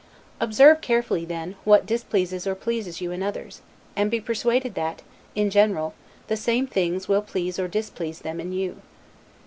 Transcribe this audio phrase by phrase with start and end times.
[0.39, 3.61] Observe carefully, then, what displeases or pleases you in others,
[3.95, 5.03] and be persuaded, that
[5.35, 5.93] in general;
[6.25, 8.81] the same things will please or displease them in you.